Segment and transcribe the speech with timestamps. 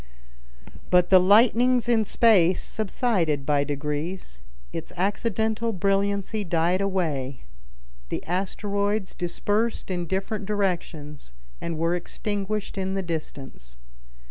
[0.89, 4.39] But the lightnings in space subsided by degrees;
[4.73, 7.41] its accidental brilliancy died away;
[8.09, 13.75] the asteroids dispersed in different directions and were extinguished in the distance.